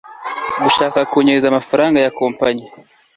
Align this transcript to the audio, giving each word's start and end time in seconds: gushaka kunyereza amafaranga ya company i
gushaka 0.63 0.99
kunyereza 1.11 1.47
amafaranga 1.49 1.97
ya 2.05 2.13
company 2.19 2.61
i 2.65 2.67